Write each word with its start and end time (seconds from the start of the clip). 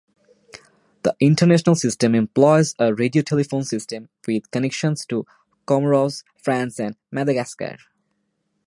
The 1.03 1.15
international 1.19 1.75
system 1.75 2.15
employs 2.15 2.73
a 2.79 2.85
radiotelephone 2.89 3.63
system, 3.65 4.09
with 4.27 4.49
connections 4.49 5.05
to 5.05 5.27
Comoros, 5.67 6.23
France 6.41 6.79
and 6.79 6.95
Madagascar. 7.11 7.77